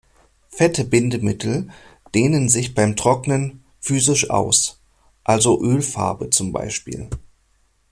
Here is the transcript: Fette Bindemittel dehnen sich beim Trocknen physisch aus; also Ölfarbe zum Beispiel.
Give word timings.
Fette 0.47 0.83
Bindemittel 0.83 1.69
dehnen 2.15 2.49
sich 2.49 2.73
beim 2.73 2.95
Trocknen 2.95 3.63
physisch 3.79 4.31
aus; 4.31 4.81
also 5.23 5.61
Ölfarbe 5.61 6.31
zum 6.31 6.51
Beispiel. 6.51 7.07